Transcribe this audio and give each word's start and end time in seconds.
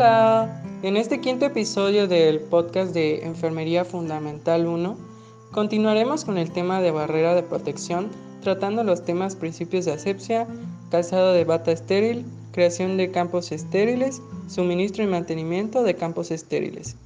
Hola, 0.00 0.62
en 0.82 0.96
este 0.96 1.20
quinto 1.20 1.44
episodio 1.44 2.08
del 2.08 2.40
podcast 2.40 2.94
de 2.94 3.22
Enfermería 3.22 3.84
Fundamental 3.84 4.66
1, 4.66 4.96
continuaremos 5.52 6.24
con 6.24 6.38
el 6.38 6.50
tema 6.52 6.80
de 6.80 6.90
barrera 6.90 7.34
de 7.34 7.42
protección, 7.42 8.08
tratando 8.42 8.82
los 8.82 9.04
temas 9.04 9.36
principios 9.36 9.84
de 9.84 9.92
asepsia, 9.92 10.46
calzado 10.90 11.34
de 11.34 11.44
bata 11.44 11.70
estéril, 11.70 12.24
creación 12.50 12.96
de 12.96 13.10
campos 13.10 13.52
estériles, 13.52 14.22
suministro 14.48 15.04
y 15.04 15.06
mantenimiento 15.06 15.82
de 15.82 15.94
campos 15.94 16.30
estériles. 16.30 16.96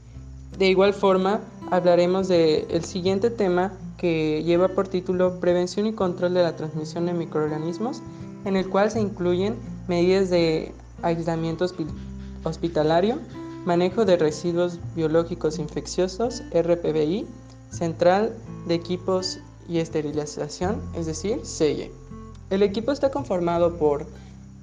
De 0.56 0.68
igual 0.68 0.94
forma, 0.94 1.40
hablaremos 1.72 2.28
del 2.28 2.64
el 2.70 2.84
siguiente 2.84 3.28
tema 3.28 3.72
que 3.98 4.44
lleva 4.44 4.68
por 4.68 4.86
título 4.86 5.40
Prevención 5.40 5.86
y 5.86 5.94
control 5.94 6.34
de 6.34 6.44
la 6.44 6.54
transmisión 6.54 7.06
de 7.06 7.14
microorganismos, 7.14 8.04
en 8.44 8.54
el 8.54 8.68
cual 8.68 8.92
se 8.92 9.00
incluyen 9.00 9.56
medidas 9.88 10.30
de 10.30 10.72
aislamiento 11.02 11.64
hospitalario, 11.64 12.13
manejo 13.64 14.04
de 14.04 14.16
residuos 14.16 14.78
biológicos 14.94 15.58
infecciosos, 15.58 16.42
RPBI, 16.52 17.26
central 17.70 18.34
de 18.66 18.74
equipos 18.74 19.38
y 19.68 19.78
esterilización, 19.78 20.82
es 20.94 21.06
decir, 21.06 21.40
SEIE. 21.44 21.90
El 22.50 22.62
equipo 22.62 22.92
está 22.92 23.10
conformado 23.10 23.76
por 23.76 24.06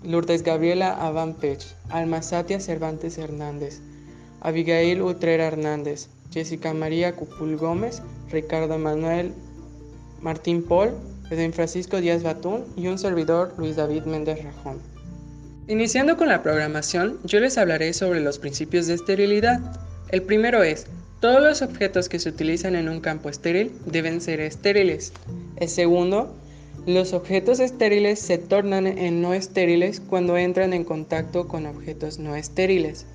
Lourdes 0.04 0.44
Gabriela 0.44 0.94
Avan 1.06 1.34
Pech, 1.34 1.66
Alma 1.90 2.22
Satia 2.22 2.60
Cervantes 2.60 3.18
Hernández, 3.18 3.82
Abigail 4.42 5.02
Utrera 5.02 5.46
Hernández, 5.48 6.10
Jessica 6.32 6.74
María 6.74 7.16
Cupul 7.16 7.58
Gómez, 7.58 8.02
Ricardo 8.32 8.78
Manuel 8.78 9.34
Martín 10.22 10.64
Paul, 10.64 10.92
Edwin 11.32 11.54
Francisco 11.54 12.00
Díaz 12.00 12.24
Batún 12.24 12.66
y 12.76 12.88
un 12.88 12.98
servidor 12.98 13.54
Luis 13.58 13.76
David 13.76 14.04
Méndez 14.04 14.44
Rajón. 14.44 14.80
Iniciando 15.68 16.18
con 16.18 16.28
la 16.28 16.42
programación, 16.42 17.20
yo 17.24 17.40
les 17.40 17.58
hablaré 17.58 17.94
sobre 17.94 18.20
los 18.20 18.40
principios 18.40 18.88
de 18.88 18.96
esterilidad. 18.96 19.60
El 20.10 20.24
primero 20.24 20.64
es, 20.64 20.88
todos 21.20 21.42
los 21.42 21.62
objetos 21.62 22.10
que 22.10 22.18
se 22.20 22.30
utilizan 22.30 22.76
en 22.76 22.90
un 22.90 23.00
campo 23.00 23.30
estéril 23.30 23.72
deben 23.86 24.22
ser 24.22 24.40
estériles. 24.40 25.14
El 25.58 25.70
segundo, 25.70 26.36
los 26.88 27.14
objetos 27.14 27.60
estériles 27.60 28.20
se 28.20 28.40
tornan 28.40 28.88
en 28.88 29.22
no 29.22 29.36
estériles 29.36 30.02
cuando 30.02 30.36
entran 30.36 30.74
en 30.74 30.84
contacto 30.84 31.48
con 31.48 31.68
objetos 31.68 32.18
no 32.18 32.36
estériles. 32.36 33.06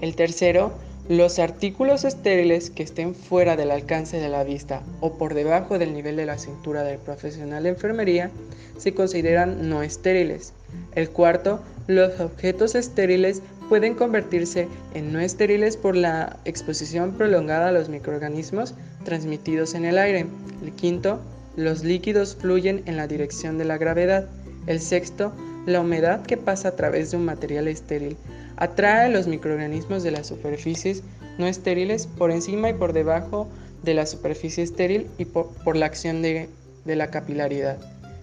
El 0.00 0.16
tercero, 0.16 0.72
los 1.10 1.38
artículos 1.38 2.04
estériles 2.04 2.70
que 2.70 2.82
estén 2.82 3.14
fuera 3.14 3.56
del 3.56 3.72
alcance 3.72 4.16
de 4.18 4.28
la 4.28 4.42
vista 4.42 4.82
o 5.00 5.18
por 5.18 5.34
debajo 5.34 5.78
del 5.78 5.92
nivel 5.92 6.16
de 6.16 6.24
la 6.24 6.38
cintura 6.38 6.82
del 6.82 6.98
profesional 6.98 7.64
de 7.64 7.70
enfermería 7.70 8.30
se 8.78 8.94
consideran 8.94 9.68
no 9.68 9.82
estériles. 9.82 10.54
El 10.94 11.10
cuarto, 11.10 11.60
los 11.90 12.20
objetos 12.20 12.74
estériles 12.74 13.42
pueden 13.68 13.94
convertirse 13.94 14.68
en 14.94 15.12
no 15.12 15.20
estériles 15.20 15.76
por 15.76 15.96
la 15.96 16.38
exposición 16.44 17.12
prolongada 17.12 17.68
a 17.68 17.72
los 17.72 17.88
microorganismos 17.88 18.74
transmitidos 19.04 19.74
en 19.74 19.84
el 19.84 19.98
aire. 19.98 20.26
El 20.62 20.72
quinto, 20.72 21.20
los 21.56 21.84
líquidos 21.84 22.36
fluyen 22.36 22.82
en 22.86 22.96
la 22.96 23.06
dirección 23.06 23.58
de 23.58 23.64
la 23.64 23.78
gravedad. 23.78 24.28
El 24.66 24.80
sexto, 24.80 25.32
la 25.66 25.80
humedad 25.80 26.22
que 26.22 26.36
pasa 26.36 26.68
a 26.68 26.76
través 26.76 27.10
de 27.10 27.16
un 27.16 27.24
material 27.24 27.68
estéril 27.68 28.16
atrae 28.56 29.10
los 29.10 29.26
microorganismos 29.26 30.02
de 30.02 30.10
las 30.10 30.26
superficies 30.26 31.02
no 31.38 31.46
estériles 31.46 32.06
por 32.06 32.30
encima 32.30 32.70
y 32.70 32.74
por 32.74 32.92
debajo 32.92 33.48
de 33.82 33.94
la 33.94 34.06
superficie 34.06 34.62
estéril 34.62 35.08
y 35.16 35.24
por, 35.24 35.76
la 35.76 35.86
acción 35.86 36.22
de 36.22 36.48
la 36.84 37.10
capilaridad. 37.10 37.78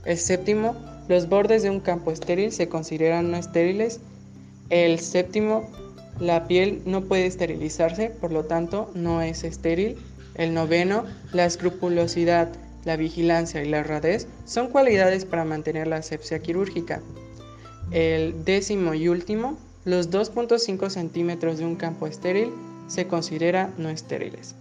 El 0.08 0.18
séptimo, 0.18 0.74
los 1.10 1.28
bordes 1.28 1.64
de 1.64 1.70
un 1.70 1.82
campo 1.82 2.12
estéril 2.12 2.54
se 2.54 2.70
consideran 2.70 3.30
no 3.30 3.36
estériles. 3.36 4.00
El 4.70 5.02
séptimo, 5.02 5.70
la 6.18 6.48
piel 6.48 6.82
no 6.86 7.04
puede 7.04 7.26
esterilizarse, 7.26 8.10
por 8.10 8.32
lo 8.32 8.46
tanto 8.46 8.90
no 8.96 9.22
es 9.22 9.44
estéril. 9.44 9.98
El 10.36 10.54
noveno, 10.54 11.04
la 11.34 11.44
escrupulosidad, 11.44 12.48
la 12.86 12.96
vigilancia 12.96 13.62
y 13.62 13.68
la 13.68 13.84
radez 13.84 14.30
son 14.46 14.70
cualidades 14.70 15.26
para 15.26 15.44
mantener 15.44 15.88
la 15.88 15.98
asepsia 15.98 16.40
quirúrgica. 16.40 17.02
El 17.92 18.46
décimo 18.46 18.94
y 18.94 19.10
último, 19.10 19.58
los 19.84 20.10
2.5 20.10 20.90
centímetros 20.90 21.58
de 21.58 21.66
un 21.66 21.76
campo 21.76 22.08
estéril 22.08 22.54
se 22.88 23.08
considera 23.08 23.74
no 23.78 23.90
estériles. 23.90 24.56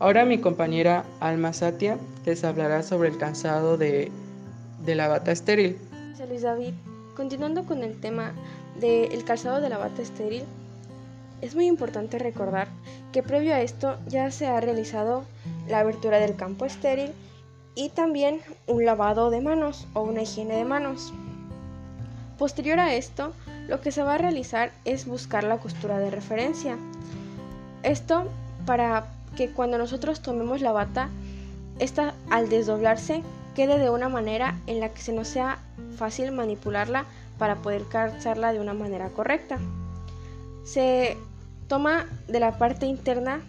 Ahora 0.00 0.24
mi 0.24 0.38
compañera 0.38 1.04
Alma 1.20 1.52
Satia 1.52 1.98
les 2.26 2.42
hablará 2.42 2.82
sobre 2.82 3.10
el 3.10 3.16
cansado 3.16 3.76
de, 3.76 4.10
de 4.84 4.94
la 4.94 5.08
bata 5.08 5.32
estéril. 5.32 5.78
David, 6.42 6.74
continuando 7.16 7.64
con 7.64 7.82
el 7.82 7.98
tema 8.00 8.32
del 8.80 9.24
calzado 9.24 9.60
de 9.60 9.68
la 9.68 9.78
bata 9.78 10.02
estéril, 10.02 10.44
es 11.40 11.54
muy 11.54 11.66
importante 11.66 12.18
recordar 12.18 12.68
que 13.12 13.22
previo 13.22 13.54
a 13.54 13.60
esto 13.60 13.96
ya 14.08 14.30
se 14.30 14.46
ha 14.46 14.60
realizado 14.60 15.24
la 15.68 15.80
abertura 15.80 16.18
del 16.18 16.36
campo 16.36 16.64
estéril 16.64 17.12
y 17.74 17.90
también 17.90 18.40
un 18.66 18.84
lavado 18.84 19.30
de 19.30 19.40
manos 19.40 19.86
o 19.94 20.02
una 20.02 20.22
higiene 20.22 20.56
de 20.56 20.64
manos. 20.64 21.12
Posterior 22.38 22.80
a 22.80 22.94
esto, 22.94 23.32
lo 23.68 23.80
que 23.80 23.92
se 23.92 24.02
va 24.02 24.14
a 24.14 24.18
realizar 24.18 24.72
es 24.84 25.06
buscar 25.06 25.44
la 25.44 25.58
costura 25.58 25.98
de 25.98 26.10
referencia. 26.10 26.76
Esto 27.82 28.24
para 28.66 29.06
que 29.36 29.50
cuando 29.50 29.78
nosotros 29.78 30.20
tomemos 30.20 30.60
la 30.60 30.72
bata, 30.72 31.08
esta 31.78 32.14
al 32.30 32.48
desdoblarse 32.48 33.22
quede 33.58 33.80
de 33.80 33.90
una 33.90 34.08
manera 34.08 34.54
en 34.68 34.78
la 34.78 34.90
que 34.90 35.02
se 35.02 35.12
nos 35.12 35.26
sea 35.26 35.58
fácil 35.96 36.30
manipularla 36.30 37.06
para 37.38 37.56
poder 37.56 37.86
calzarla 37.86 38.52
de 38.52 38.60
una 38.60 38.72
manera 38.72 39.08
correcta. 39.08 39.58
Se 40.62 41.16
toma 41.66 42.06
de 42.28 42.38
la 42.38 42.56
parte 42.56 42.86
interna 42.86 43.40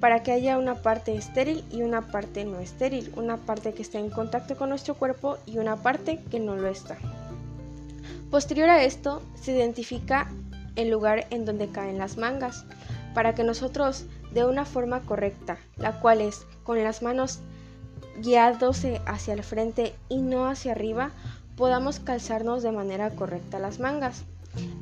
para 0.00 0.24
que 0.24 0.32
haya 0.32 0.58
una 0.58 0.82
parte 0.82 1.14
estéril 1.14 1.64
y 1.70 1.82
una 1.82 2.08
parte 2.08 2.44
no 2.44 2.58
estéril, 2.58 3.12
una 3.14 3.36
parte 3.36 3.72
que 3.72 3.82
esté 3.82 3.98
en 3.98 4.10
contacto 4.10 4.56
con 4.56 4.68
nuestro 4.68 4.94
cuerpo 4.94 5.38
y 5.46 5.58
una 5.58 5.76
parte 5.76 6.20
que 6.28 6.40
no 6.40 6.56
lo 6.56 6.66
está. 6.66 6.98
Posterior 8.32 8.68
a 8.68 8.82
esto, 8.82 9.22
se 9.40 9.52
identifica 9.52 10.28
el 10.74 10.90
lugar 10.90 11.28
en 11.30 11.44
donde 11.44 11.68
caen 11.68 11.98
las 11.98 12.16
mangas, 12.16 12.64
para 13.14 13.36
que 13.36 13.44
nosotros 13.44 14.06
de 14.32 14.44
una 14.44 14.64
forma 14.64 15.02
correcta, 15.02 15.56
la 15.76 16.00
cual 16.00 16.20
es 16.20 16.46
con 16.64 16.82
las 16.82 17.00
manos 17.00 17.38
guiándose 18.20 19.00
hacia 19.06 19.34
el 19.34 19.42
frente 19.42 19.94
y 20.08 20.18
no 20.18 20.46
hacia 20.46 20.72
arriba, 20.72 21.10
podamos 21.56 22.00
calzarnos 22.00 22.62
de 22.62 22.72
manera 22.72 23.10
correcta 23.10 23.58
las 23.58 23.80
mangas. 23.80 24.24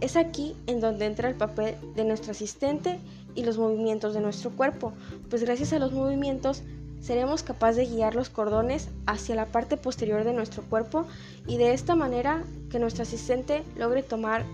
Es 0.00 0.16
aquí 0.16 0.56
en 0.66 0.80
donde 0.80 1.06
entra 1.06 1.28
el 1.28 1.34
papel 1.34 1.76
de 1.94 2.04
nuestro 2.04 2.32
asistente 2.32 2.98
y 3.34 3.44
los 3.44 3.58
movimientos 3.58 4.14
de 4.14 4.20
nuestro 4.20 4.50
cuerpo, 4.50 4.92
pues 5.28 5.42
gracias 5.42 5.72
a 5.72 5.78
los 5.78 5.92
movimientos 5.92 6.62
seremos 7.00 7.42
capaces 7.42 7.76
de 7.76 7.94
guiar 7.94 8.14
los 8.14 8.30
cordones 8.30 8.88
hacia 9.06 9.34
la 9.34 9.46
parte 9.46 9.76
posterior 9.76 10.24
de 10.24 10.32
nuestro 10.32 10.62
cuerpo 10.62 11.06
y 11.46 11.56
de 11.56 11.72
esta 11.72 11.94
manera 11.94 12.42
que 12.70 12.78
nuestro 12.78 13.02
asistente 13.02 13.62
logre 13.76 14.02
tomar 14.02 14.44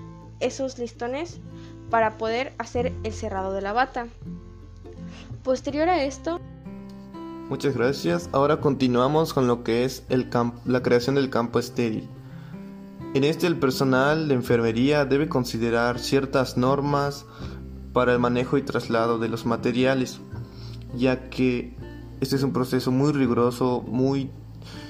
esos 0.40 0.78
listones 0.78 1.38
para 1.90 2.18
poder 2.18 2.52
hacer 2.58 2.92
el 3.02 3.12
cerrado 3.12 3.52
de 3.52 3.62
la 3.62 3.72
bata. 3.72 4.08
Posterior 5.42 5.88
a 5.88 6.02
esto, 6.04 6.40
Muchas 7.48 7.76
gracias. 7.76 8.30
Ahora 8.32 8.60
continuamos 8.60 9.34
con 9.34 9.46
lo 9.46 9.64
que 9.64 9.84
es 9.84 10.04
la 10.64 10.82
creación 10.82 11.16
del 11.16 11.28
campo 11.28 11.58
estéril. 11.58 12.08
En 13.12 13.22
este 13.22 13.46
el 13.46 13.58
personal 13.58 14.28
de 14.28 14.34
enfermería 14.34 15.04
debe 15.04 15.28
considerar 15.28 15.98
ciertas 15.98 16.56
normas 16.56 17.26
para 17.92 18.14
el 18.14 18.18
manejo 18.18 18.56
y 18.56 18.62
traslado 18.62 19.18
de 19.18 19.28
los 19.28 19.44
materiales, 19.44 20.20
ya 20.96 21.28
que 21.28 21.76
este 22.22 22.36
es 22.36 22.42
un 22.42 22.54
proceso 22.54 22.90
muy 22.90 23.12
riguroso, 23.12 23.84
muy 23.86 24.30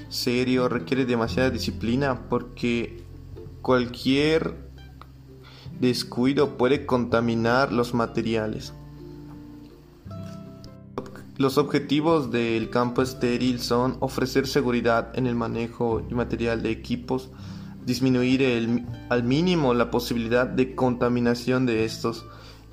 serio, 0.09 0.69
requiere 0.69 1.06
demasiada 1.06 1.50
disciplina 1.50 2.28
porque 2.28 3.05
cualquier 3.62 4.70
descuido 5.81 6.56
puede 6.56 6.87
contaminar 6.87 7.73
los 7.73 7.94
materiales. 7.94 8.75
Los 11.36 11.58
objetivos 11.58 12.31
del 12.31 12.70
campo 12.70 13.02
estéril 13.02 13.58
son 13.58 13.96
ofrecer 13.98 14.46
seguridad 14.46 15.10
en 15.19 15.26
el 15.26 15.34
manejo 15.34 16.00
y 16.08 16.14
material 16.14 16.62
de 16.62 16.70
equipos, 16.70 17.31
disminuir 17.84 18.86
al 19.08 19.25
mínimo 19.25 19.75
la 19.75 19.90
posibilidad 19.90 20.46
de 20.46 20.76
contaminación 20.76 21.66
de 21.66 21.84
estos, 21.84 22.25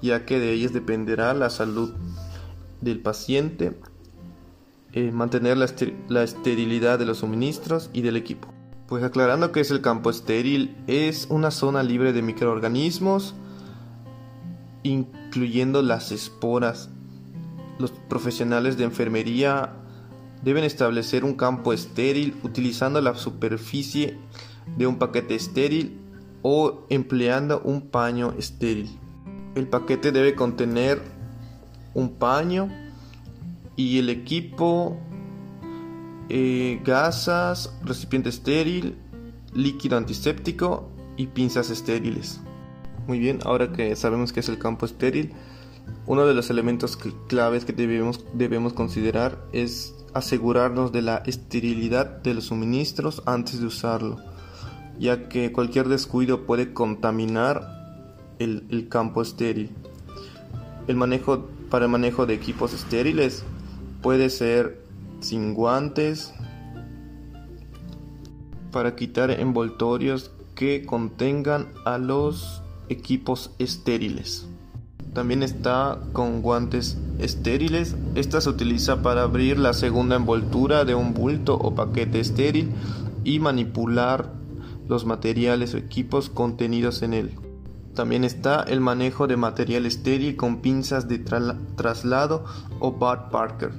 ya 0.04 0.28
que 0.28 0.40
de 0.40 0.52
ellos 0.52 0.74
dependerá 0.74 1.34
la 1.34 1.50
salud 1.50 1.92
del 2.82 3.00
paciente, 3.00 3.80
eh, 4.94 5.12
mantener 5.12 5.58
la, 5.58 5.66
la 6.08 6.22
esterilidad 6.22 7.00
de 7.00 7.08
los 7.08 7.18
suministros 7.18 7.90
y 7.94 8.02
del 8.02 8.16
equipo. 8.16 8.48
Pues 8.86 9.04
aclarando 9.04 9.52
que 9.52 9.62
es 9.62 9.72
el 9.72 9.82
campo 9.82 10.12
estéril, 10.12 10.78
es 10.86 11.26
una 11.32 11.50
zona 11.50 11.82
libre 11.82 12.14
de 12.14 12.22
microorganismos, 12.22 13.34
incluyendo 14.84 15.82
las 15.82 16.12
esporas 16.12 16.92
los 17.82 17.92
profesionales 17.92 18.78
de 18.78 18.86
enfermería 18.86 19.74
deben 20.44 20.64
establecer 20.64 21.24
un 21.24 21.34
campo 21.34 21.74
estéril 21.74 22.36
utilizando 22.44 23.02
la 23.02 23.16
superficie 23.16 24.18
de 24.78 24.88
un 24.88 24.98
paquete 24.98 25.36
estéril 25.36 26.00
o 26.42 26.86
empleando 26.90 27.62
un 27.64 27.82
paño 27.82 28.34
estéril. 28.38 28.90
El 29.56 29.68
paquete 29.68 30.12
debe 30.12 30.36
contener 30.36 31.02
un 31.94 32.14
paño 32.14 32.70
y 33.76 34.00
el 34.00 34.10
equipo, 34.10 34.98
eh, 36.30 36.82
gasas, 36.84 37.76
recipiente 37.84 38.30
estéril, 38.30 38.96
líquido 39.54 39.98
antiséptico 39.98 40.90
y 41.18 41.28
pinzas 41.28 41.70
estériles. 41.70 42.40
Muy 43.08 43.20
bien, 43.20 43.40
ahora 43.44 43.72
que 43.72 43.96
sabemos 43.96 44.32
que 44.32 44.40
es 44.40 44.50
el 44.50 44.58
campo 44.58 44.86
estéril, 44.86 45.34
uno 46.06 46.26
de 46.26 46.34
los 46.34 46.50
elementos 46.50 46.98
claves 47.28 47.66
que 47.66 47.74
debemos, 47.74 48.26
debemos 48.34 48.74
considerar 48.74 49.46
es 49.54 49.96
asegurarnos 50.14 50.92
de 50.92 51.02
la 51.02 51.18
esterilidad 51.26 52.06
de 52.22 52.34
los 52.34 52.46
suministros 52.46 53.22
antes 53.26 53.60
de 53.60 53.68
usarlo, 53.68 54.18
ya 55.00 55.30
que 55.30 55.52
cualquier 55.52 55.88
descuido 55.88 56.46
puede 56.46 56.74
contaminar 56.74 57.82
el, 58.40 58.88
campo 58.90 59.22
estéril. 59.22 59.70
El 60.88 60.96
manejo 60.96 61.48
para 61.70 61.86
el 61.86 61.92
manejo 61.92 62.26
de 62.26 62.34
equipos 62.34 62.74
estériles 62.74 63.44
puede 64.02 64.30
ser 64.30 64.84
sin 65.22 65.54
guantes 65.54 66.34
para 68.72 68.96
quitar 68.96 69.32
envoltorios 69.32 70.32
que 70.56 70.86
contengan 70.86 71.70
a 71.86 71.98
los 71.98 72.62
equipos 72.90 73.52
estériles. 73.60 74.48
También 75.14 75.44
está 75.44 76.00
con 76.14 76.42
guantes 76.42 76.98
estériles. 77.20 77.96
Esta 78.16 78.40
se 78.40 78.50
utiliza 78.50 79.02
para 79.02 79.24
abrir 79.24 79.60
la 79.60 79.74
segunda 79.74 80.16
envoltura 80.16 80.86
de 80.86 80.96
un 80.96 81.14
bulto 81.14 81.56
o 81.56 81.76
paquete 81.76 82.20
estéril 82.20 82.72
y 83.24 83.40
manipular 83.40 84.34
los 84.88 85.06
materiales 85.06 85.74
o 85.74 85.78
equipos 85.78 86.30
contenidos 86.30 87.02
en 87.02 87.14
él. 87.14 87.36
También 87.94 88.24
está 88.24 88.64
el 88.64 88.80
manejo 88.80 89.28
de 89.28 89.36
material 89.36 89.86
estéril 89.86 90.38
con 90.38 90.62
pinzas 90.62 91.10
de 91.10 91.20
traslado 91.20 92.46
o 92.80 92.94
Bud 92.94 93.30
Parker. 93.32 93.72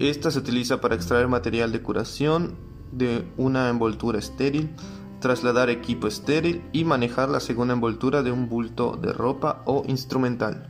Esta 0.00 0.32
se 0.32 0.40
utiliza 0.40 0.80
para 0.80 0.96
extraer 0.96 1.28
material 1.28 1.70
de 1.70 1.82
curación 1.82 2.56
de 2.90 3.24
una 3.36 3.68
envoltura 3.68 4.18
estéril 4.18 4.70
trasladar 5.22 5.70
equipo 5.70 6.06
estéril 6.06 6.62
y 6.72 6.84
manejar 6.84 7.30
la 7.30 7.40
segunda 7.40 7.72
envoltura 7.72 8.22
de 8.22 8.30
un 8.30 8.50
bulto 8.50 8.98
de 8.98 9.14
ropa 9.14 9.62
o 9.64 9.84
instrumental. 9.86 10.66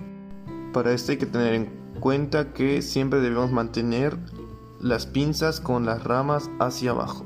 Para 0.73 0.93
esto 0.93 1.11
hay 1.11 1.19
que 1.19 1.27
tener 1.27 1.55
en 1.55 1.71
cuenta 1.99 2.53
que 2.53 2.83
siempre 2.83 3.21
debemos 3.21 3.51
mantener 3.51 4.17
las 4.81 5.07
pinzas 5.07 5.61
con 5.61 5.85
las 5.85 6.05
ramas 6.05 6.51
hacia 6.61 6.93
abajo. 6.93 7.25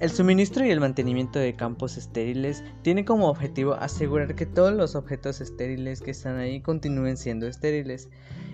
El 0.00 0.10
suministro 0.10 0.64
y 0.64 0.70
el 0.70 0.80
mantenimiento 0.80 1.38
de 1.38 1.54
campos 1.54 1.98
estériles 1.98 2.64
tiene 2.80 3.04
como 3.04 3.28
objetivo 3.28 3.74
asegurar 3.74 4.34
que 4.34 4.46
todos 4.46 4.72
los 4.72 4.94
objetos 4.94 5.42
estériles 5.42 6.00
que 6.00 6.12
están 6.12 6.38
ahí 6.38 6.62
continúen 6.62 7.18
siendo 7.18 7.46
estériles. 7.46 8.08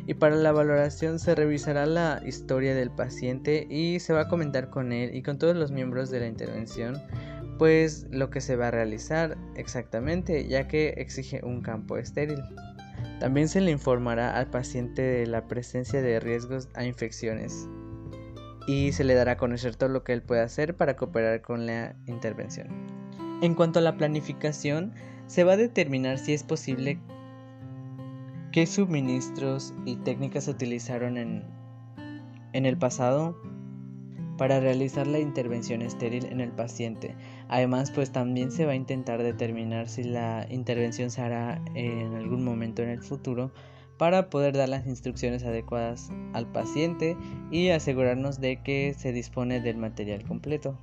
Y 0.07 0.15
para 0.15 0.37
la 0.37 0.53
valoración 0.53 1.19
se 1.19 1.35
revisará 1.35 1.85
la 1.87 2.23
historia 2.25 2.75
del 2.75 2.91
paciente 2.91 3.67
y 3.69 3.99
se 4.01 4.13
va 4.13 4.23
a 4.23 4.29
comentar 4.29 4.71
con 4.71 4.93
él 4.93 5.15
y 5.15 5.23
con 5.23 5.39
todos 5.39 5.57
los 5.57 5.73
miembros 5.73 6.11
de 6.11 6.21
la 6.21 6.27
intervención 6.27 7.03
pues 7.59 8.07
lo 8.11 8.31
que 8.31 8.41
se 8.41 8.57
va 8.57 8.69
a 8.69 8.71
realizar 8.71 9.37
exactamente 9.57 10.47
ya 10.47 10.69
que 10.69 10.95
exige 10.99 11.41
un 11.45 11.63
campo 11.63 11.97
estéril. 11.97 12.43
También 13.21 13.49
se 13.49 13.61
le 13.61 13.71
informará 13.71 14.37
al 14.37 14.51
paciente 14.51 15.03
de 15.03 15.27
la 15.27 15.49
presencia 15.49 16.03
de 16.03 16.21
riesgos 16.21 16.69
a 16.75 16.85
infecciones 16.85 17.67
y 18.67 18.93
se 18.93 19.05
le 19.05 19.15
dará 19.15 19.33
a 19.33 19.37
conocer 19.37 19.77
todo 19.77 19.89
lo 19.89 20.05
que 20.05 20.13
él 20.13 20.23
puede 20.23 20.43
hacer 20.43 20.77
para 20.77 20.97
cooperar 20.97 21.41
con 21.41 21.67
la 21.67 21.95
intervención. 22.07 22.69
En 23.43 23.55
cuanto 23.55 23.79
a 23.79 23.83
la 23.83 23.97
planificación, 23.97 24.93
se 25.27 25.45
va 25.45 25.53
a 25.53 25.57
determinar 25.57 26.19
si 26.19 26.35
es 26.35 26.43
posible 26.43 26.99
qué 28.53 28.67
suministros 28.67 29.75
y 29.85 29.97
técnicas 29.97 30.45
se 30.45 30.51
utilizaron 30.51 31.17
en, 31.17 31.45
en 32.53 32.67
el 32.67 32.77
pasado 32.77 33.37
para 34.37 34.61
realizar 34.61 35.07
la 35.07 35.19
intervención 35.19 35.83
estéril 35.83 36.27
en 36.27 36.41
el 36.41 36.53
paciente. 36.53 37.15
Además, 37.49 37.91
pues 37.91 38.13
también 38.13 38.51
se 38.51 38.67
va 38.67 38.73
a 38.73 38.77
intentar 38.77 39.23
determinar 39.23 39.89
si 39.89 40.05
la 40.05 40.47
intervención 40.51 41.11
se 41.11 41.23
hará 41.23 41.63
en 41.75 42.15
algún 42.15 42.45
momento 42.45 42.83
en 42.83 42.91
el 42.91 43.03
futuro 43.03 43.53
para 43.99 44.29
poder 44.29 44.57
dar 44.57 44.69
las 44.69 44.87
instrucciones 44.87 45.45
adecuadas 45.45 46.11
al 46.35 46.47
paciente 46.47 47.17
y 47.51 47.71
asegurarnos 47.71 48.41
de 48.41 48.63
que 48.63 48.95
se 48.95 49.13
dispone 49.13 49.61
del 49.61 49.79
material 49.79 50.23
completo. 50.25 50.79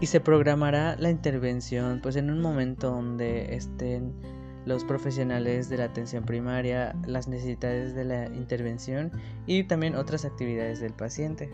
Y 0.00 0.06
se 0.06 0.20
programará 0.20 0.94
la 0.96 1.10
intervención 1.10 1.98
pues 2.00 2.14
en 2.14 2.30
un 2.30 2.40
momento 2.40 2.90
donde 2.90 3.56
estén 3.56 4.14
los 4.68 4.84
profesionales 4.84 5.68
de 5.70 5.78
la 5.78 5.84
atención 5.84 6.24
primaria, 6.24 6.94
las 7.06 7.26
necesidades 7.26 7.94
de 7.94 8.04
la 8.04 8.26
intervención 8.26 9.10
y 9.46 9.64
también 9.64 9.96
otras 9.96 10.26
actividades 10.26 10.78
del 10.80 10.92
paciente. 10.92 11.50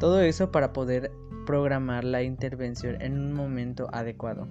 Todo 0.00 0.20
eso 0.20 0.50
para 0.50 0.72
poder 0.72 1.12
programar 1.46 2.04
la 2.04 2.22
intervención 2.22 3.00
en 3.00 3.18
un 3.18 3.34
momento 3.34 3.88
adecuado. 3.92 4.48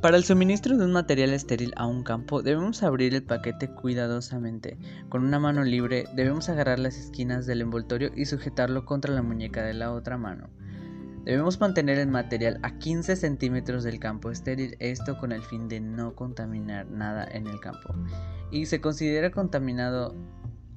Para 0.00 0.16
el 0.16 0.24
suministro 0.24 0.76
de 0.76 0.84
un 0.84 0.92
material 0.92 1.32
estéril 1.32 1.72
a 1.76 1.86
un 1.86 2.02
campo 2.02 2.42
debemos 2.42 2.82
abrir 2.82 3.14
el 3.14 3.22
paquete 3.22 3.68
cuidadosamente. 3.68 4.76
Con 5.08 5.24
una 5.24 5.38
mano 5.38 5.62
libre 5.62 6.06
debemos 6.16 6.48
agarrar 6.48 6.80
las 6.80 6.96
esquinas 6.96 7.46
del 7.46 7.60
envoltorio 7.60 8.10
y 8.16 8.24
sujetarlo 8.24 8.84
contra 8.84 9.14
la 9.14 9.22
muñeca 9.22 9.62
de 9.62 9.74
la 9.74 9.92
otra 9.92 10.18
mano. 10.18 10.50
Debemos 11.24 11.60
mantener 11.60 11.98
el 11.98 12.08
material 12.08 12.58
a 12.62 12.78
15 12.78 13.14
centímetros 13.14 13.84
del 13.84 14.00
campo 14.00 14.30
estéril, 14.30 14.76
esto 14.80 15.16
con 15.18 15.30
el 15.30 15.42
fin 15.42 15.68
de 15.68 15.78
no 15.78 16.16
contaminar 16.16 16.90
nada 16.90 17.24
en 17.30 17.46
el 17.46 17.60
campo. 17.60 17.94
Y 18.50 18.66
se 18.66 18.80
considera 18.80 19.30
contaminado 19.30 20.16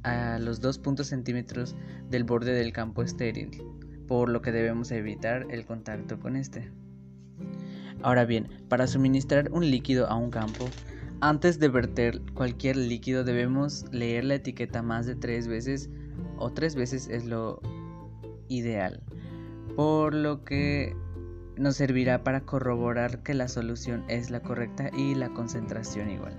a 0.03 0.38
los 0.38 0.62
2 0.62 0.81
centímetros 1.01 1.75
del 2.12 2.25
borde 2.25 2.53
del 2.53 2.74
campo 2.74 3.01
estéril, 3.01 3.63
por 4.07 4.30
lo 4.30 4.44
que 4.44 4.51
debemos 4.51 4.92
evitar 4.92 5.47
el 5.50 5.65
contacto 5.65 6.19
con 6.19 6.36
este. 6.36 6.71
Ahora 8.03 8.25
bien, 8.25 8.48
para 8.69 8.86
suministrar 8.86 9.51
un 9.51 9.69
líquido 9.71 10.07
a 10.07 10.15
un 10.15 10.30
campo, 10.30 10.69
antes 11.21 11.59
de 11.59 11.69
verter 11.69 12.21
cualquier 12.36 12.77
líquido 12.77 13.24
debemos 13.24 13.86
leer 13.91 14.25
la 14.25 14.36
etiqueta 14.36 14.83
más 14.83 15.07
de 15.07 15.15
tres 15.15 15.48
veces 15.48 15.89
o 16.38 16.53
tres 16.53 16.75
veces 16.75 17.07
es 17.09 17.25
lo 17.25 17.62
ideal, 18.48 19.01
por 19.75 20.13
lo 20.13 20.43
que 20.43 20.95
nos 21.57 21.77
servirá 21.77 22.24
para 22.24 22.41
corroborar 22.41 23.24
que 23.24 23.34
la 23.34 23.48
solución 23.48 24.03
es 24.07 24.29
la 24.29 24.41
correcta 24.41 24.89
y 24.95 25.15
la 25.15 25.29
concentración 25.29 26.10
igual. 26.10 26.36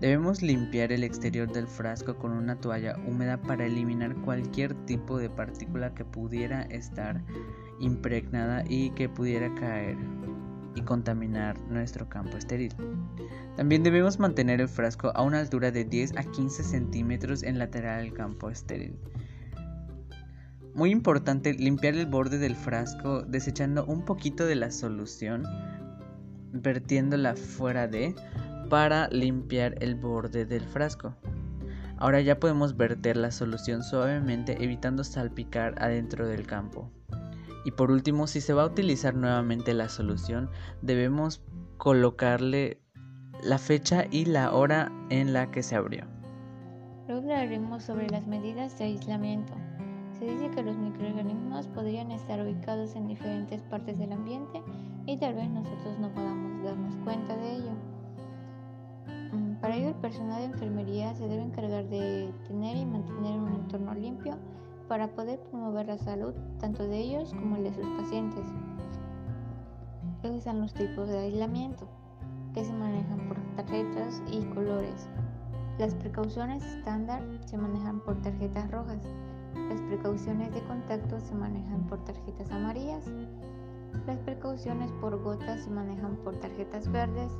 Debemos 0.00 0.40
limpiar 0.40 0.92
el 0.92 1.04
exterior 1.04 1.52
del 1.52 1.66
frasco 1.66 2.16
con 2.16 2.32
una 2.32 2.56
toalla 2.56 2.96
húmeda 3.06 3.36
para 3.36 3.66
eliminar 3.66 4.16
cualquier 4.22 4.74
tipo 4.86 5.18
de 5.18 5.28
partícula 5.28 5.92
que 5.94 6.06
pudiera 6.06 6.62
estar 6.62 7.22
impregnada 7.80 8.64
y 8.66 8.90
que 8.90 9.10
pudiera 9.10 9.54
caer 9.54 9.98
y 10.74 10.80
contaminar 10.82 11.60
nuestro 11.68 12.08
campo 12.08 12.38
estéril. 12.38 12.72
También 13.56 13.82
debemos 13.82 14.18
mantener 14.18 14.62
el 14.62 14.68
frasco 14.68 15.12
a 15.14 15.22
una 15.22 15.40
altura 15.40 15.70
de 15.70 15.84
10 15.84 16.16
a 16.16 16.22
15 16.22 16.62
centímetros 16.62 17.42
en 17.42 17.58
lateral 17.58 18.04
del 18.04 18.14
campo 18.14 18.48
estéril. 18.48 18.96
Muy 20.74 20.90
importante 20.90 21.54
limpiar 21.54 21.94
el 21.94 22.06
borde 22.06 22.38
del 22.38 22.54
frasco 22.54 23.22
desechando 23.22 23.84
un 23.86 24.04
poquito 24.04 24.46
de 24.46 24.54
la 24.54 24.70
solución, 24.70 25.44
vertiéndola 26.52 27.34
fuera 27.34 27.88
de, 27.88 28.14
para 28.68 29.08
limpiar 29.08 29.74
el 29.82 29.96
borde 29.96 30.46
del 30.46 30.64
frasco. 30.64 31.16
Ahora 31.98 32.20
ya 32.20 32.40
podemos 32.40 32.76
verter 32.76 33.16
la 33.16 33.30
solución 33.30 33.82
suavemente 33.82 34.62
evitando 34.64 35.04
salpicar 35.04 35.74
adentro 35.82 36.26
del 36.26 36.46
campo. 36.46 36.90
Y 37.64 37.72
por 37.72 37.90
último, 37.90 38.26
si 38.26 38.40
se 38.40 38.54
va 38.54 38.62
a 38.62 38.66
utilizar 38.66 39.14
nuevamente 39.14 39.74
la 39.74 39.88
solución, 39.88 40.48
debemos 40.80 41.42
colocarle 41.76 42.80
la 43.42 43.58
fecha 43.58 44.06
y 44.10 44.24
la 44.24 44.52
hora 44.52 44.90
en 45.10 45.32
la 45.32 45.50
que 45.50 45.62
se 45.62 45.76
abrió. 45.76 46.04
Luego 47.06 47.22
hablaremos 47.22 47.82
sobre 47.82 48.08
las 48.08 48.26
medidas 48.26 48.78
de 48.78 48.84
aislamiento. 48.84 49.52
Se 50.20 50.26
dice 50.26 50.50
que 50.50 50.62
los 50.62 50.76
microorganismos 50.76 51.66
podrían 51.68 52.10
estar 52.10 52.42
ubicados 52.42 52.94
en 52.94 53.08
diferentes 53.08 53.62
partes 53.62 53.98
del 53.98 54.12
ambiente 54.12 54.62
y 55.06 55.16
tal 55.16 55.34
vez 55.34 55.48
nosotros 55.48 55.98
no 55.98 56.10
podamos 56.12 56.62
darnos 56.62 56.94
cuenta 57.04 57.34
de 57.38 57.56
ello. 57.56 57.70
Mm, 59.32 59.54
para 59.62 59.76
ello 59.76 59.88
el 59.88 59.94
personal 59.94 60.40
de 60.40 60.44
enfermería 60.44 61.14
se 61.14 61.26
debe 61.26 61.42
encargar 61.42 61.88
de 61.88 62.34
tener 62.46 62.76
y 62.76 62.84
mantener 62.84 63.40
un 63.40 63.54
entorno 63.54 63.94
limpio 63.94 64.36
para 64.88 65.08
poder 65.08 65.40
promover 65.40 65.86
la 65.86 65.96
salud 65.96 66.34
tanto 66.58 66.86
de 66.86 66.98
ellos 66.98 67.32
como 67.32 67.56
de 67.56 67.72
sus 67.72 67.86
pacientes. 67.96 68.44
Están 70.22 70.60
los 70.60 70.74
tipos 70.74 71.08
de 71.08 71.18
aislamiento, 71.18 71.88
que 72.52 72.62
se 72.62 72.74
manejan 72.74 73.26
por 73.26 73.38
tarjetas 73.56 74.22
y 74.30 74.42
colores. 74.54 75.08
Las 75.78 75.94
precauciones 75.94 76.62
estándar 76.62 77.22
se 77.46 77.56
manejan 77.56 78.00
por 78.00 78.20
tarjetas 78.20 78.70
rojas. 78.70 79.00
Las 79.68 79.80
precauciones 79.82 80.52
de 80.52 80.62
contacto 80.62 81.20
se 81.20 81.34
manejan 81.34 81.86
por 81.86 82.04
tarjetas 82.04 82.50
amarillas. 82.50 83.04
Las 84.06 84.18
precauciones 84.18 84.90
por 85.00 85.20
gotas 85.22 85.64
se 85.64 85.70
manejan 85.70 86.16
por 86.16 86.36
tarjetas 86.36 86.90
verdes, 86.90 87.32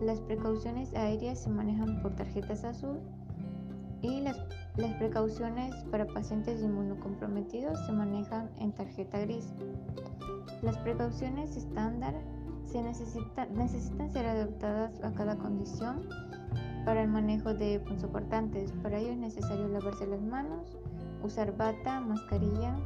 las 0.00 0.20
precauciones 0.20 0.94
aéreas 0.94 1.42
se 1.42 1.48
manejan 1.48 2.02
por 2.02 2.14
tarjetas 2.14 2.64
azul 2.64 2.98
y 4.02 4.20
las, 4.20 4.38
las 4.76 4.92
precauciones 4.94 5.74
para 5.90 6.06
pacientes 6.06 6.62
inmunocomprometidos 6.62 7.78
se 7.86 7.92
manejan 7.92 8.50
en 8.58 8.72
tarjeta 8.72 9.20
gris. 9.20 9.54
Las 10.62 10.76
precauciones 10.78 11.56
estándar 11.56 12.14
se 12.66 12.82
necesita, 12.82 13.46
necesitan 13.46 14.10
ser 14.10 14.26
adaptadas 14.26 15.02
a 15.02 15.12
cada 15.12 15.36
condición 15.36 16.08
para 16.84 17.02
el 17.02 17.08
manejo 17.08 17.54
de 17.54 17.80
punzocortantes. 17.80 18.72
Para 18.82 18.98
ello 18.98 19.12
es 19.12 19.18
necesario 19.18 19.68
lavarse 19.68 20.06
las 20.06 20.22
manos, 20.22 20.76
usar 21.26 21.56
bata, 21.56 22.00
mascarilla, 22.00 22.76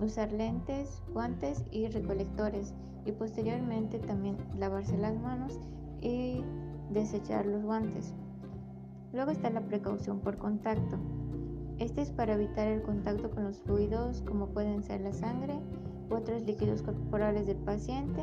usar 0.00 0.30
lentes, 0.32 1.02
guantes 1.12 1.64
y 1.70 1.88
recolectores 1.88 2.74
y 3.04 3.12
posteriormente 3.12 3.98
también 3.98 4.36
lavarse 4.54 4.96
las 4.98 5.18
manos 5.18 5.58
y 6.00 6.44
desechar 6.90 7.46
los 7.46 7.62
guantes. 7.62 8.14
Luego 9.12 9.30
está 9.30 9.50
la 9.50 9.62
precaución 9.62 10.20
por 10.20 10.36
contacto. 10.36 10.98
Este 11.78 12.02
es 12.02 12.10
para 12.10 12.34
evitar 12.34 12.68
el 12.68 12.82
contacto 12.82 13.30
con 13.30 13.44
los 13.44 13.60
fluidos 13.60 14.22
como 14.22 14.48
pueden 14.48 14.82
ser 14.82 15.00
la 15.00 15.12
sangre 15.12 15.58
u 16.10 16.14
otros 16.14 16.42
líquidos 16.42 16.82
corporales 16.82 17.46
del 17.46 17.58
paciente 17.58 18.22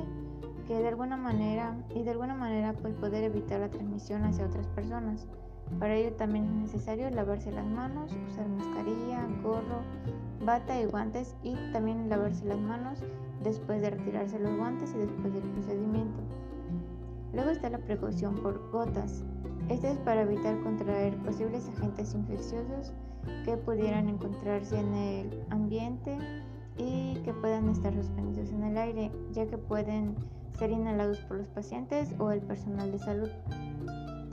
que 0.67 0.75
de 0.75 0.87
alguna 0.87 1.17
manera 1.17 1.75
y 1.93 2.03
de 2.03 2.11
alguna 2.11 2.35
manera 2.35 2.73
pues 2.73 2.93
poder 2.95 3.23
evitar 3.23 3.59
la 3.59 3.69
transmisión 3.69 4.23
hacia 4.23 4.45
otras 4.45 4.67
personas. 4.67 5.27
Para 5.79 5.95
ello 5.95 6.13
también 6.13 6.45
es 6.45 6.73
necesario 6.73 7.09
lavarse 7.09 7.51
las 7.51 7.65
manos, 7.65 8.11
usar 8.29 8.47
mascarilla, 8.47 9.27
gorro, 9.41 9.81
bata 10.45 10.79
y 10.79 10.85
guantes 10.85 11.35
y 11.43 11.55
también 11.71 12.09
lavarse 12.09 12.45
las 12.45 12.59
manos 12.59 12.99
después 13.43 13.81
de 13.81 13.89
retirarse 13.89 14.39
los 14.39 14.55
guantes 14.55 14.93
y 14.95 14.99
después 14.99 15.33
del 15.33 15.43
procedimiento. 15.43 16.19
Luego 17.33 17.49
está 17.49 17.69
la 17.69 17.79
precaución 17.79 18.35
por 18.35 18.69
gotas. 18.71 19.23
Esta 19.69 19.89
es 19.89 19.97
para 19.99 20.21
evitar 20.21 20.59
contraer 20.61 21.17
posibles 21.17 21.67
agentes 21.69 22.13
infecciosos 22.13 22.93
que 23.45 23.57
pudieran 23.57 24.09
encontrarse 24.09 24.79
en 24.79 24.93
el 24.93 25.43
ambiente 25.49 26.17
y 26.77 27.15
que 27.23 27.33
puedan 27.33 27.69
estar 27.69 27.93
suspendidos 27.93 28.51
en 28.51 28.63
el 28.63 28.77
aire, 28.77 29.11
ya 29.31 29.47
que 29.47 29.57
pueden 29.57 30.15
ser 30.57 30.71
inhalados 30.71 31.19
por 31.21 31.37
los 31.37 31.47
pacientes 31.47 32.13
o 32.19 32.31
el 32.31 32.41
personal 32.41 32.91
de 32.91 32.99
salud. 32.99 33.29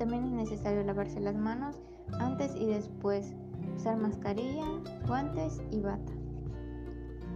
También 0.01 0.25
es 0.25 0.33
necesario 0.33 0.83
lavarse 0.83 1.21
las 1.21 1.37
manos 1.37 1.83
antes 2.21 2.57
y 2.57 2.65
después, 2.65 3.35
usar 3.77 3.99
mascarilla, 3.99 4.65
guantes 5.07 5.61
y 5.71 5.83
bata. 5.83 6.13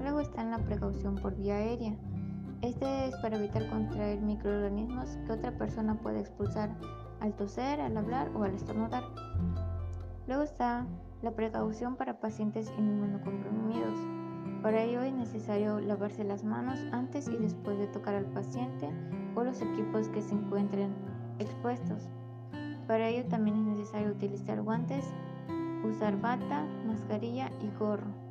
Luego 0.01 0.21
está 0.21 0.43
la 0.45 0.57
precaución 0.57 1.17
por 1.17 1.37
vía 1.37 1.57
aérea. 1.57 1.95
Este 2.63 3.09
es 3.09 3.15
para 3.17 3.37
evitar 3.37 3.69
contraer 3.69 4.23
microorganismos 4.23 5.19
que 5.27 5.33
otra 5.33 5.59
persona 5.59 6.01
puede 6.01 6.21
expulsar 6.21 6.75
al 7.21 7.35
toser, 7.37 7.83
al 7.83 7.99
hablar 7.99 8.31
o 8.35 8.45
al 8.45 8.55
estornudar. 8.55 9.05
Luego 10.27 10.43
está 10.43 10.87
la 11.21 11.33
precaución 11.33 11.97
para 11.97 12.19
pacientes 12.19 12.73
inmunocomprimidos. 12.79 13.99
Para 14.63 14.85
ello 14.85 15.03
es 15.03 15.13
necesario 15.13 15.81
lavarse 15.81 16.25
las 16.25 16.45
manos 16.45 16.81
antes 16.93 17.29
y 17.29 17.37
después 17.37 17.77
de 17.77 17.89
tocar 17.89 18.15
al 18.15 18.25
paciente 18.25 18.89
o 19.35 19.45
los 19.45 19.61
equipos 19.61 20.09
que 20.09 20.23
se 20.23 20.33
encuentren 20.33 20.95
expuestos. 21.39 22.09
Para 22.87 23.09
ello 23.09 23.25
también 23.25 23.57
es 23.57 23.77
necesario 23.79 24.11
utilizar 24.11 24.61
guantes, 24.61 25.05
usar 25.85 26.21
bata, 26.21 26.65
mascarilla 26.87 27.51
y 27.63 27.71
gorro. 27.79 28.25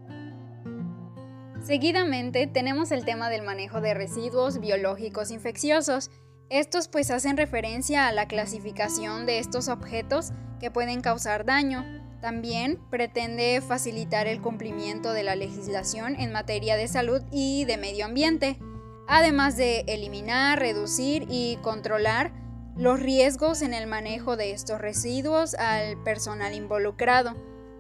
Seguidamente 1.62 2.46
tenemos 2.46 2.92
el 2.92 3.06
tema 3.06 3.30
del 3.30 3.44
manejo 3.44 3.80
de 3.82 3.94
residuos 3.94 4.60
biológicos 4.60 5.32
infecciosos. 5.32 6.12
Estos 6.50 6.88
pues 6.88 7.10
hacen 7.10 7.38
referencia 7.38 8.08
a 8.08 8.12
la 8.12 8.28
clasificación 8.28 9.26
de 9.26 9.40
estos 9.40 9.70
objetos 9.70 10.34
que 10.60 10.72
pueden 10.72 11.02
causar 11.02 11.46
daño. 11.46 11.86
También 12.22 12.80
pretende 12.90 13.62
facilitar 13.62 14.28
el 14.28 14.42
cumplimiento 14.42 15.14
de 15.14 15.24
la 15.24 15.36
legislación 15.36 16.16
en 16.20 16.32
materia 16.32 16.76
de 16.76 16.88
salud 16.88 17.22
y 17.32 17.66
de 17.66 17.78
medio 17.78 18.06
ambiente, 18.06 18.60
además 19.08 19.58
de 19.58 19.82
eliminar, 19.88 20.60
reducir 20.60 21.26
y 21.30 21.58
controlar 21.62 22.43
los 22.76 23.00
riesgos 23.00 23.62
en 23.62 23.74
el 23.74 23.88
manejo 23.88 24.38
de 24.38 24.52
estos 24.52 24.80
residuos 24.80 25.54
al 25.56 26.02
personal 26.04 26.54
involucrado, 26.54 27.36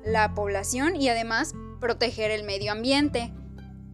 la 0.05 0.33
población 0.33 0.95
y 0.95 1.09
además 1.09 1.53
proteger 1.79 2.31
el 2.31 2.43
medio 2.43 2.71
ambiente. 2.71 3.33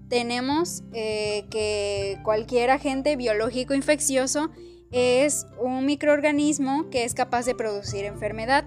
Tenemos 0.10 0.84
eh, 0.94 1.46
que 1.51 2.20
cualquier 2.24 2.72
agente 2.72 3.15
biológico 3.15 3.74
infeccioso 3.74 4.50
es 4.91 5.46
un 5.60 5.86
microorganismo 5.86 6.89
que 6.89 7.03
es 7.03 7.13
capaz 7.13 7.46
de 7.46 7.53
producir 7.53 8.06
enfermedad 8.06 8.65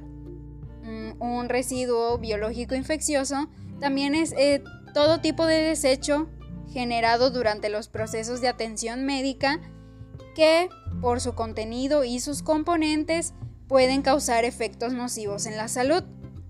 un 1.23 1.49
residuo 1.49 2.19
biológico 2.19 2.75
infeccioso, 2.75 3.49
también 3.81 4.15
es 4.15 4.33
eh, 4.37 4.63
todo 4.95 5.21
tipo 5.21 5.47
de 5.47 5.63
desecho 5.63 6.29
generado 6.73 7.31
durante 7.31 7.69
los 7.69 7.89
procesos 7.89 8.41
de 8.41 8.49
atención 8.49 9.05
médica 9.05 9.61
que 10.35 10.69
por 11.03 11.21
su 11.21 11.35
contenido 11.35 12.05
y 12.05 12.21
sus 12.21 12.43
componentes 12.43 13.35
pueden 13.67 14.03
causar 14.03 14.45
efectos 14.45 14.93
nocivos 14.93 15.47
en 15.47 15.57
la 15.57 15.67
salud. 15.67 16.05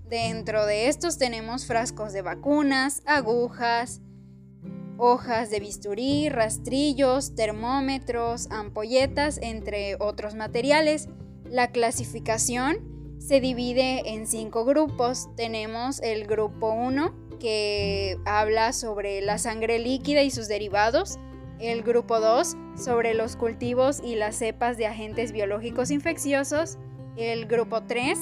Dentro 0.08 0.66
de 0.66 0.88
estos 0.88 1.16
tenemos 1.16 1.64
frascos 1.64 2.12
de 2.12 2.20
vacunas, 2.20 3.02
agujas, 3.06 4.02
hojas 4.98 5.50
de 5.50 5.58
bisturí, 5.58 6.28
rastrillos, 6.28 7.34
termómetros, 7.34 8.46
ampolletas, 8.50 9.38
entre 9.40 9.96
otros 9.98 10.34
materiales. 10.34 11.08
La 11.44 11.72
clasificación 11.72 13.16
se 13.18 13.40
divide 13.40 14.14
en 14.14 14.26
cinco 14.26 14.66
grupos. 14.66 15.28
Tenemos 15.34 15.98
el 16.02 16.26
grupo 16.26 16.72
1 16.72 17.38
que 17.40 18.18
habla 18.26 18.74
sobre 18.74 19.22
la 19.22 19.38
sangre 19.38 19.78
líquida 19.78 20.22
y 20.22 20.30
sus 20.30 20.46
derivados. 20.46 21.18
El 21.62 21.84
grupo 21.84 22.18
2 22.18 22.56
sobre 22.74 23.14
los 23.14 23.36
cultivos 23.36 24.00
y 24.02 24.16
las 24.16 24.34
cepas 24.34 24.76
de 24.76 24.86
agentes 24.88 25.30
biológicos 25.30 25.92
infecciosos. 25.92 26.76
El 27.16 27.46
grupo 27.46 27.84
3 27.84 28.18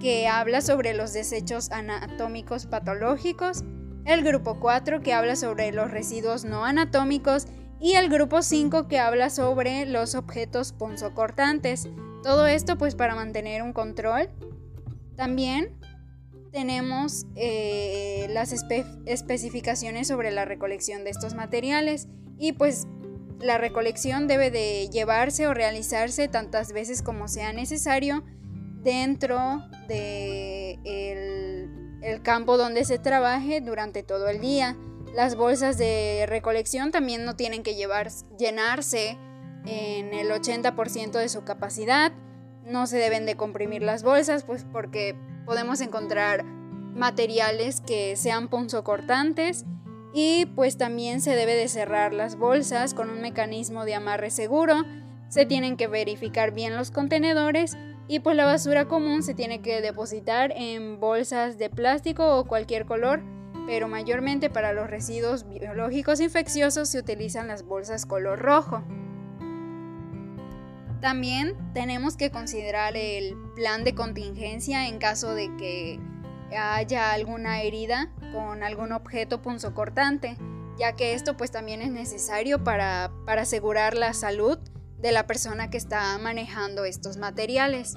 que 0.00 0.26
habla 0.26 0.60
sobre 0.60 0.92
los 0.92 1.12
desechos 1.12 1.70
anatómicos 1.70 2.66
patológicos. 2.66 3.62
El 4.04 4.24
grupo 4.24 4.58
4 4.58 5.02
que 5.02 5.12
habla 5.12 5.36
sobre 5.36 5.70
los 5.70 5.92
residuos 5.92 6.44
no 6.44 6.64
anatómicos. 6.64 7.46
Y 7.78 7.92
el 7.92 8.08
grupo 8.08 8.42
5 8.42 8.88
que 8.88 8.98
habla 8.98 9.30
sobre 9.30 9.86
los 9.86 10.16
objetos 10.16 10.72
punzocortantes. 10.72 11.88
Todo 12.24 12.48
esto 12.48 12.76
pues 12.76 12.96
para 12.96 13.14
mantener 13.14 13.62
un 13.62 13.72
control. 13.72 14.30
También 15.14 15.78
tenemos 16.50 17.24
eh, 17.36 18.26
las 18.30 18.52
especificaciones 18.52 20.08
sobre 20.08 20.32
la 20.32 20.44
recolección 20.44 21.04
de 21.04 21.10
estos 21.10 21.34
materiales 21.34 22.08
y 22.44 22.52
pues 22.52 22.86
la 23.40 23.56
recolección 23.56 24.28
debe 24.28 24.50
de 24.50 24.90
llevarse 24.90 25.46
o 25.46 25.54
realizarse 25.54 26.28
tantas 26.28 26.74
veces 26.74 27.00
como 27.00 27.26
sea 27.26 27.54
necesario 27.54 28.22
dentro 28.82 29.64
de 29.88 30.78
el 32.02 32.20
campo 32.20 32.58
donde 32.58 32.84
se 32.84 32.98
trabaje 32.98 33.62
durante 33.62 34.02
todo 34.02 34.28
el 34.28 34.42
día. 34.42 34.76
Las 35.14 35.36
bolsas 35.36 35.78
de 35.78 36.26
recolección 36.28 36.90
también 36.90 37.24
no 37.24 37.34
tienen 37.34 37.62
que 37.62 37.76
llevar, 37.76 38.10
llenarse 38.38 39.16
en 39.64 40.12
el 40.12 40.30
80% 40.30 41.12
de 41.12 41.30
su 41.30 41.44
capacidad. 41.44 42.12
No 42.66 42.86
se 42.86 42.98
deben 42.98 43.24
de 43.24 43.36
comprimir 43.36 43.82
las 43.82 44.02
bolsas, 44.02 44.44
pues 44.44 44.66
porque 44.70 45.16
podemos 45.46 45.80
encontrar 45.80 46.44
materiales 46.44 47.80
que 47.80 48.16
sean 48.16 48.48
punzocortantes 48.48 49.64
y 50.14 50.46
pues 50.46 50.78
también 50.78 51.20
se 51.20 51.34
debe 51.34 51.56
de 51.56 51.66
cerrar 51.66 52.14
las 52.14 52.36
bolsas 52.36 52.94
con 52.94 53.10
un 53.10 53.20
mecanismo 53.20 53.84
de 53.84 53.96
amarre 53.96 54.30
seguro. 54.30 54.84
Se 55.28 55.44
tienen 55.44 55.76
que 55.76 55.88
verificar 55.88 56.52
bien 56.52 56.76
los 56.76 56.92
contenedores 56.92 57.76
y 58.06 58.20
pues 58.20 58.36
la 58.36 58.44
basura 58.44 58.84
común 58.84 59.24
se 59.24 59.34
tiene 59.34 59.60
que 59.60 59.80
depositar 59.80 60.52
en 60.54 61.00
bolsas 61.00 61.58
de 61.58 61.68
plástico 61.68 62.38
o 62.38 62.44
cualquier 62.44 62.86
color, 62.86 63.22
pero 63.66 63.88
mayormente 63.88 64.50
para 64.50 64.72
los 64.72 64.88
residuos 64.88 65.48
biológicos 65.48 66.20
infecciosos 66.20 66.88
se 66.88 67.00
utilizan 67.00 67.48
las 67.48 67.64
bolsas 67.64 68.06
color 68.06 68.38
rojo. 68.38 68.84
También 71.00 71.56
tenemos 71.74 72.16
que 72.16 72.30
considerar 72.30 72.96
el 72.96 73.34
plan 73.56 73.82
de 73.82 73.96
contingencia 73.96 74.86
en 74.86 74.98
caso 74.98 75.34
de 75.34 75.54
que 75.56 75.98
haya 76.56 77.12
alguna 77.12 77.62
herida 77.62 78.12
con 78.32 78.62
algún 78.62 78.92
objeto 78.92 79.42
punzocortante, 79.42 80.36
ya 80.78 80.94
que 80.96 81.14
esto 81.14 81.36
pues 81.36 81.50
también 81.50 81.82
es 81.82 81.90
necesario 81.90 82.64
para, 82.64 83.10
para 83.26 83.42
asegurar 83.42 83.96
la 83.96 84.12
salud 84.14 84.58
de 84.98 85.12
la 85.12 85.26
persona 85.26 85.70
que 85.70 85.76
está 85.76 86.16
manejando 86.18 86.84
estos 86.84 87.16
materiales. 87.16 87.94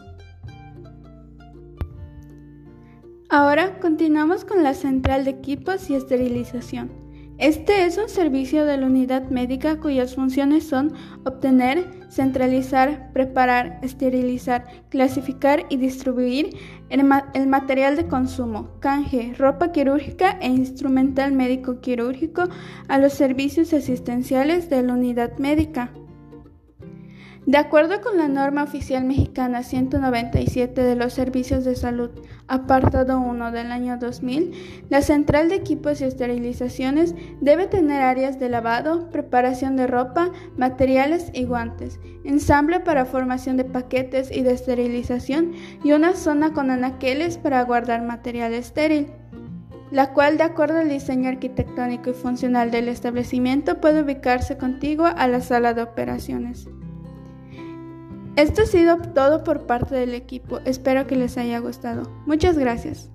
Ahora 3.30 3.80
continuamos 3.80 4.46
con 4.46 4.64
la 4.64 4.74
central 4.74 5.26
de 5.26 5.32
equipos 5.32 5.90
y 5.90 5.96
esterilización. 5.96 7.07
Este 7.38 7.86
es 7.86 8.00
un 8.00 8.10
servicio 8.10 8.65
de 8.65 8.77
la 8.77 8.88
unidad 8.88 9.29
médica 9.29 9.79
cuyas 9.79 10.15
funciones 10.15 10.67
son 10.67 10.94
obtener, 11.24 11.86
centralizar, 12.10 13.12
preparar, 13.13 13.79
esterilizar, 13.84 14.65
clasificar 14.89 15.67
y 15.70 15.77
distribuir 15.77 16.58
el, 16.89 17.03
material 17.48 17.96
de 17.96 18.08
consumo, 18.08 18.72
canje, 18.79 19.36
ropa 19.38 19.72
quirúrgica 19.72 20.39
e 20.41 20.48
instrumental 20.48 21.32
médico 21.32 21.79
quirúrgico 21.79 22.46
a 22.88 22.98
los 22.98 23.13
servicios 23.13 23.72
asistenciales 23.72 24.67
de 24.72 24.82
la 24.82 24.94
unidad 24.94 25.38
médica. 25.38 25.91
De 27.48 27.58
acuerdo 27.58 28.01
con 28.01 28.18
la 28.18 28.27
norma 28.27 28.62
oficial 28.62 29.06
mexicana 29.06 29.63
197 29.63 30.84
de 30.84 30.96
los 30.98 31.13
servicios 31.13 31.63
de 31.63 31.77
salud, 31.77 32.10
apartado 32.50 33.22
1 33.22 33.51
del 33.54 33.72
año 33.72 33.98
2000, 33.98 34.86
la 34.89 35.01
central 35.01 35.48
de 35.48 35.56
equipos 35.56 36.01
y 36.01 36.04
esterilizaciones 36.04 37.16
debe 37.39 37.68
tener 37.68 38.01
áreas 38.01 38.38
de 38.38 38.50
lavado, 38.50 39.10
preparación 39.12 39.77
de 39.77 39.88
ropa, 39.88 40.30
materiales 40.58 41.32
y 41.34 41.46
guantes, 41.46 42.01
ensamble 42.25 42.82
para 42.82 43.06
formación 43.06 43.56
de 43.56 43.63
paquetes 43.63 44.30
y 44.30 44.44
de 44.44 44.51
esterilización 44.51 45.54
y 45.86 45.94
una 45.94 46.16
zona 46.16 46.51
con 46.51 46.70
anaqueles 46.70 47.38
para 47.38 47.63
guardar 47.63 48.01
material 48.01 48.54
estéril 48.54 49.08
la 49.89 50.12
cual 50.12 50.38
de 50.38 50.44
acuerdo 50.44 50.80
al 50.80 50.89
diseño 50.89 51.30
arquitectónico 51.30 52.10
y 52.10 52.13
funcional 52.13 52.72
del 52.72 52.89
establecimiento 52.89 53.80
puede 53.80 54.01
ubicarse 54.01 54.58
contigo 54.58 55.06
a 55.06 55.27
la 55.30 55.39
sala 55.39 55.74
de 55.74 55.82
operaciones. 55.82 56.68
Esto 58.38 58.62
ha 58.62 58.65
sido 58.67 58.98
todo 59.15 59.44
por 59.44 59.65
parte 59.65 59.96
del 59.96 60.13
equipo, 60.13 60.60
espero 60.63 61.08
que 61.08 61.15
les 61.15 61.39
haya 61.39 61.58
gustado. 61.58 62.03
Muchas 62.27 62.56
gracias. 62.56 63.10